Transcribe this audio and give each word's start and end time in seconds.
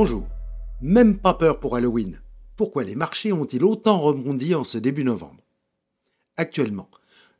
Bonjour. 0.00 0.28
Même 0.80 1.18
pas 1.18 1.34
peur 1.34 1.58
pour 1.58 1.74
Halloween. 1.74 2.20
Pourquoi 2.54 2.84
les 2.84 2.94
marchés 2.94 3.32
ont-ils 3.32 3.64
autant 3.64 3.98
rebondi 3.98 4.54
en 4.54 4.62
ce 4.62 4.78
début 4.78 5.02
novembre? 5.02 5.42
Actuellement, 6.36 6.88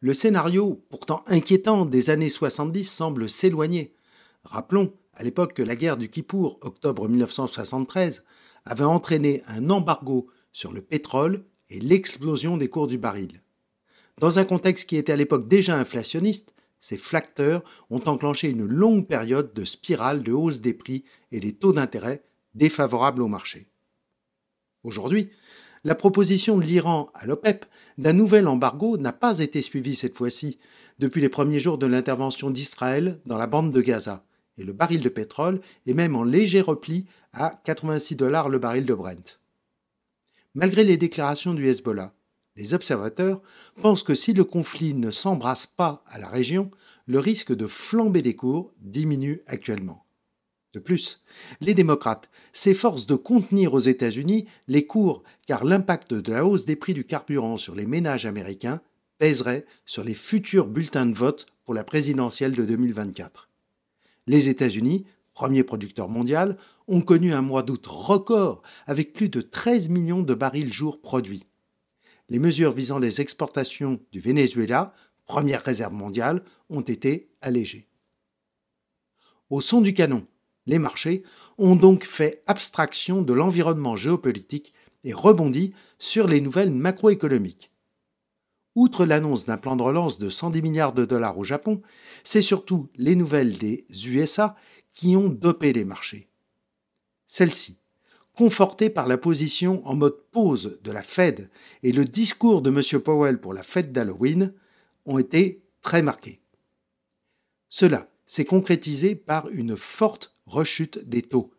le 0.01 0.12
scénario, 0.12 0.85
pourtant 0.90 1.22
inquiétant 1.29 1.85
des 1.85 2.10
années 2.10 2.29
70, 2.29 2.85
semble 2.85 3.31
s'éloigner. 3.31 3.94
Rappelons 4.42 4.92
à 5.15 5.22
l'époque 5.22 5.53
que 5.53 5.63
la 5.63 5.76
guerre 5.76 5.97
du 5.97 6.08
Kippour, 6.08 6.58
octobre 6.63 7.08
1973, 7.08 8.24
avait 8.65 8.83
entraîné 8.83 9.40
un 9.47 9.71
embargo 9.71 10.27
sur 10.53 10.72
le 10.72 10.83
pétrole 10.83 11.45
et 11.71 11.79
l'explosion 11.79 12.56
des 12.56 12.69
cours 12.69 12.88
du 12.88 12.99
baril. 12.99 13.40
Dans 14.19 14.40
un 14.40 14.45
contexte 14.45 14.88
qui 14.88 14.97
était 14.97 15.13
à 15.13 15.17
l'époque 15.17 15.47
déjà 15.47 15.79
inflationniste, 15.79 16.55
ces 16.80 16.98
facteurs 16.98 17.62
ont 17.88 18.02
enclenché 18.06 18.51
une 18.51 18.66
longue 18.66 19.06
période 19.06 19.55
de 19.55 19.65
spirale 19.65 20.25
de 20.25 20.33
hausse 20.33 20.61
des 20.61 20.75
prix 20.75 21.05
et 21.30 21.38
des 21.38 21.52
taux 21.52 21.72
d'intérêt 21.72 22.24
défavorables 22.55 23.23
au 23.23 23.29
marché. 23.29 23.69
Aujourd'hui, 24.83 25.30
la 25.84 25.95
proposition 25.95 26.59
de 26.59 26.65
l'Iran 26.65 27.09
à 27.15 27.27
l'OPEP 27.27 27.65
d'un 27.98 28.12
nouvel 28.12 28.47
embargo 28.48 28.97
n'a 28.98 29.12
pas 29.12 29.38
été 29.38 29.62
suivie 29.62 29.97
cette 29.97 30.16
fois-ci 30.16 30.59
depuis 30.98 31.21
les 31.21 31.29
premiers 31.29 31.61
jours 31.61 31.79
de 31.79 31.87
l'intervention 31.87 32.51
d'Israël 32.51 33.21
dans 33.27 33.38
la 33.38 33.47
bande 33.47 33.73
de 33.73 33.80
Gaza, 33.80 34.24
et 34.57 34.65
le 34.65 34.73
baril 34.73 35.01
de 35.01 35.09
pétrole 35.09 35.61
est 35.87 35.95
même 35.95 36.16
en 36.16 36.24
léger 36.24 36.61
repli 36.61 37.07
à 37.33 37.61
86 37.65 38.16
dollars 38.16 38.49
le 38.49 38.59
baril 38.59 38.85
de 38.85 38.95
Brent. 38.95 39.41
Malgré 40.55 40.83
les 40.83 40.96
déclarations 40.96 41.55
du 41.55 41.66
Hezbollah, 41.66 42.12
les 42.57 42.74
observateurs 42.74 43.41
pensent 43.80 44.02
que 44.02 44.16
si 44.16 44.33
le 44.33 44.45
conflit 44.45 44.95
ne 44.95 45.12
s'embrasse 45.12 45.66
pas 45.66 46.02
à 46.09 46.19
la 46.19 46.29
région, 46.29 46.73
le 47.07 47.21
risque 47.21 47.55
de 47.55 47.69
flamber 47.69 48.21
des 48.21 48.35
cours 48.35 48.73
diminue 48.80 49.43
actuellement. 49.46 50.05
De 50.74 50.78
plus, 50.78 51.22
les 51.60 51.74
démocrates 51.74 52.30
s'efforcent 52.52 53.06
de 53.06 53.14
contenir 53.14 53.74
aux 53.74 53.79
États-Unis 53.79 54.46
les 54.66 54.87
cours 54.87 55.23
car 55.46 55.65
l'impact 55.65 56.12
de 56.15 56.32
la 56.32 56.45
hausse 56.45 56.66
des 56.66 56.76
prix 56.76 56.95
du 56.95 57.04
carburant 57.04 57.56
sur 57.56 57.74
les 57.74 57.87
ménages 57.87 58.26
américains 58.26 58.80
pèserait 59.18 59.65
sur 59.87 60.04
les 60.04 60.15
futurs 60.15 60.66
bulletins 60.66 61.06
de 61.06 61.15
vote 61.15 61.46
pour 61.65 61.74
la 61.74 61.84
présidentielle 61.84 62.52
de 62.52 62.65
2024. 62.65 63.48
Les 64.27 64.48
États-Unis, 64.48 65.06
premier 65.33 65.65
producteur 65.65 66.09
mondial, 66.09 66.56
ont 66.87 67.00
connu 67.00 67.33
un 67.33 67.43
mois 67.43 67.62
d'août 67.62 67.87
record 67.87 68.62
avec 68.87 69.12
plus 69.12 69.28
de 69.28 69.41
13 69.41 69.89
millions 69.89 70.23
de 70.23 70.34
barils 70.34 70.73
jour 70.73 71.00
produits 71.00 71.48
les 72.28 72.39
mesures 72.39 72.73
visant 72.73 72.98
les 72.98 73.21
exportations 73.21 74.00
du 74.12 74.21
Venezuela, 74.21 74.93
première 75.27 75.62
réserve 75.62 75.95
mondiale, 75.95 76.43
ont 76.71 76.81
été 76.81 77.31
allégées. 77.41 77.89
Au 79.50 79.61
son 79.61 79.81
du 79.81 79.95
canon, 79.95 80.25
les 80.69 80.79
marchés 80.79 81.25
ont 81.59 81.75
donc 81.75 82.05
fait 82.05 82.45
abstraction 82.47 83.23
de 83.23 83.33
l'environnement 83.33 83.97
géopolitique 83.97 84.73
et 85.03 85.13
rebondi 85.13 85.73
sur 85.99 86.29
les 86.29 86.41
nouvelles 86.41 86.71
macroéconomiques. 86.71 87.73
Outre 88.77 89.05
l'annonce 89.05 89.47
d'un 89.47 89.57
plan 89.57 89.75
de 89.75 89.83
relance 89.83 90.19
de 90.19 90.31
110 90.31 90.63
milliards 90.63 90.93
de 90.93 91.05
dollars 91.05 91.37
au 91.39 91.43
Japon, 91.43 91.83
c'est 92.23 92.43
surtout 92.43 92.89
les 92.95 93.17
nouvelles 93.17 93.59
des 93.59 93.85
USA 94.07 94.55
qui 94.95 95.17
ont 95.17 95.29
dopé 95.29 95.73
les 95.73 95.85
marchés. 95.85 96.29
Celles-ci 97.27 97.79
conforté 98.39 98.89
par 98.89 99.09
la 99.09 99.19
position 99.19 99.85
en 99.85 99.97
mode 99.97 100.17
pause 100.31 100.79
de 100.85 100.93
la 100.93 101.03
Fed 101.03 101.51
et 101.83 101.91
le 101.91 102.05
discours 102.05 102.63
de 102.63 102.71
M. 102.71 103.03
Powell 103.03 103.41
pour 103.41 103.53
la 103.53 103.65
fête 103.65 103.91
d'Halloween, 103.91 104.55
ont 105.07 105.19
été 105.19 105.65
très 105.83 106.03
marqués. 106.03 106.41
Cela 107.69 108.09
s'est 108.27 108.45
concrétisé 108.45 109.17
par 109.17 109.49
une 109.49 109.77
forte 109.77 110.37
rechute 110.49 111.09
des 111.09 111.23
taux, 111.23 111.53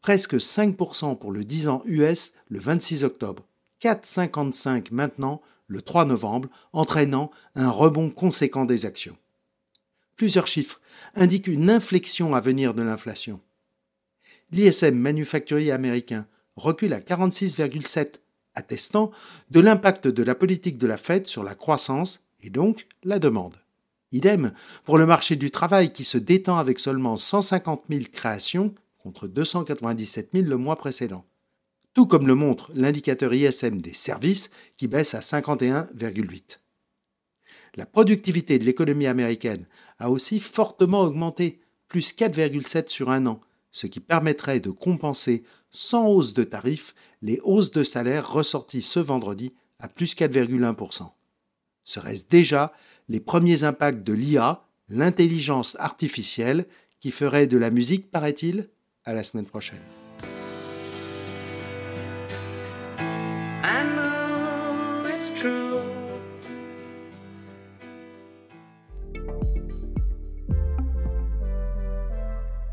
presque 0.00 0.34
5% 0.34 1.18
pour 1.18 1.32
le 1.32 1.44
10 1.44 1.68
ans 1.68 1.82
US 1.84 2.32
le 2.48 2.60
26 2.60 3.04
octobre, 3.04 3.46
4,55 3.82 4.88
maintenant 4.92 5.42
le 5.66 5.82
3 5.82 6.04
novembre, 6.04 6.48
entraînant 6.72 7.30
un 7.54 7.70
rebond 7.70 8.10
conséquent 8.10 8.64
des 8.64 8.86
actions. 8.86 9.16
Plusieurs 10.14 10.46
chiffres 10.46 10.80
indiquent 11.14 11.48
une 11.48 11.68
inflexion 11.68 12.34
à 12.34 12.40
venir 12.40 12.72
de 12.72 12.82
l'inflation 12.82 13.40
l'ISM 14.52 14.94
manufacturier 14.94 15.72
américain 15.72 16.26
recule 16.56 16.92
à 16.92 17.00
46,7, 17.00 18.20
attestant 18.54 19.10
de 19.50 19.60
l'impact 19.60 20.08
de 20.08 20.22
la 20.22 20.34
politique 20.34 20.78
de 20.78 20.86
la 20.86 20.96
Fed 20.96 21.26
sur 21.26 21.42
la 21.42 21.54
croissance 21.54 22.24
et 22.42 22.50
donc 22.50 22.86
la 23.02 23.18
demande. 23.18 23.54
Idem 24.12 24.52
pour 24.84 24.98
le 24.98 25.06
marché 25.06 25.36
du 25.36 25.50
travail 25.50 25.92
qui 25.92 26.04
se 26.04 26.18
détend 26.18 26.58
avec 26.58 26.78
seulement 26.78 27.16
150 27.16 27.84
000 27.90 28.04
créations 28.12 28.74
contre 28.98 29.26
297 29.26 30.30
000 30.32 30.44
le 30.46 30.56
mois 30.56 30.76
précédent. 30.76 31.24
Tout 31.94 32.06
comme 32.06 32.26
le 32.26 32.34
montre 32.34 32.70
l'indicateur 32.74 33.34
ISM 33.34 33.80
des 33.80 33.94
services 33.94 34.50
qui 34.76 34.86
baisse 34.86 35.14
à 35.14 35.20
51,8. 35.20 36.58
La 37.74 37.86
productivité 37.86 38.58
de 38.58 38.64
l'économie 38.64 39.06
américaine 39.06 39.66
a 39.98 40.10
aussi 40.10 40.40
fortement 40.40 41.02
augmenté, 41.02 41.60
plus 41.88 42.14
4,7 42.14 42.88
sur 42.88 43.10
un 43.10 43.26
an, 43.26 43.40
ce 43.70 43.86
qui 43.86 44.00
permettrait 44.00 44.60
de 44.60 44.70
compenser 44.70 45.44
sans 45.70 46.08
hausse 46.08 46.32
de 46.32 46.44
tarifs 46.44 46.94
les 47.22 47.40
hausses 47.44 47.70
de 47.70 47.82
salaire 47.82 48.30
ressorties 48.30 48.82
ce 48.82 49.00
vendredi 49.00 49.52
à 49.78 49.88
plus 49.88 50.14
4,1%. 50.14 51.10
Serait-ce 51.84 52.26
déjà 52.26 52.72
les 53.08 53.20
premiers 53.20 53.64
impacts 53.64 54.02
de 54.02 54.12
l'IA, 54.12 54.62
l'intelligence 54.88 55.76
artificielle, 55.78 56.66
qui 57.00 57.10
ferait 57.10 57.46
de 57.46 57.58
la 57.58 57.70
musique, 57.70 58.10
paraît-il? 58.10 58.68
À 59.04 59.12
la 59.12 59.22
semaine 59.22 59.46
prochaine. 59.46 59.82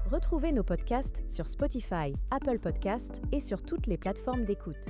Retrouvez 0.10 0.52
nos 0.52 0.64
podcasts 0.64 1.24
sur 1.28 1.48
Spotify, 1.48 2.14
Apple 2.32 2.58
Podcasts 2.58 3.22
et 3.32 3.40
sur 3.40 3.62
toutes 3.62 3.88
les 3.88 3.98
plateformes 3.98 4.46
d'écoute. 4.46 4.86